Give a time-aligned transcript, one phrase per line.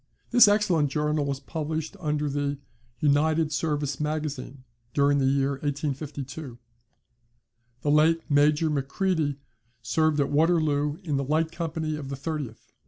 [0.31, 2.57] [This excellent journal was published in the
[3.01, 4.63] "United Service Magazine"
[4.95, 6.57] during the year 1852.]
[7.83, 9.37] The late Major Macready
[9.83, 12.71] served at Waterloo in the light company of the 30th.